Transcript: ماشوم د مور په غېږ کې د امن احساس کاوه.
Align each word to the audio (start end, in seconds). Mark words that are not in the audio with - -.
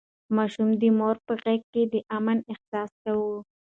ماشوم 0.35 0.69
د 0.81 0.83
مور 0.97 1.15
په 1.25 1.33
غېږ 1.41 1.61
کې 1.73 1.83
د 1.93 1.95
امن 2.17 2.37
احساس 2.51 2.91
کاوه. 3.03 3.37